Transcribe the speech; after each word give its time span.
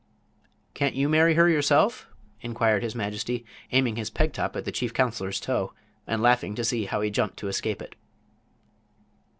"Can't 0.73 0.95
you 0.95 1.07
marry 1.07 1.35
her 1.35 1.47
yourself?" 1.47 2.07
inquired 2.41 2.81
his 2.81 2.95
majesty, 2.95 3.45
aiming 3.71 3.97
his 3.97 4.09
peg 4.09 4.33
top 4.33 4.55
at 4.55 4.65
the 4.65 4.71
chief 4.71 4.95
counselor's 4.95 5.39
toe, 5.39 5.75
and 6.07 6.23
laughing 6.23 6.55
to 6.55 6.65
see 6.65 6.85
how 6.85 7.01
he 7.01 7.11
jumped 7.11 7.37
to 7.37 7.47
escape 7.47 7.83
it. 7.83 7.93